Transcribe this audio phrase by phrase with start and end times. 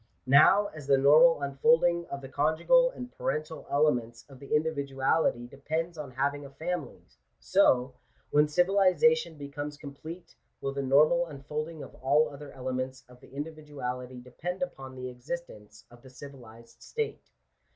[0.25, 5.95] Now as the normal unfolding of the conjugal and parental elements of the individuality depends
[5.95, 7.03] on having a family,
[7.39, 7.93] so,
[8.31, 13.31] when civilization becomes complete, will the normal unfolding of all other ele ments of the
[13.31, 17.29] individuality depend upon the existence of the civilized state.